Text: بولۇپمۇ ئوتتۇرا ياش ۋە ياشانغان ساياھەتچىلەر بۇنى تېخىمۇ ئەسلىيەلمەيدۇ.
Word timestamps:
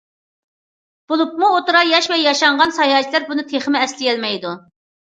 بولۇپمۇ 1.11 1.51
ئوتتۇرا 1.57 1.83
ياش 1.91 2.09
ۋە 2.15 2.19
ياشانغان 2.23 2.75
ساياھەتچىلەر 2.81 3.31
بۇنى 3.31 3.49
تېخىمۇ 3.55 3.85
ئەسلىيەلمەيدۇ. 3.87 4.61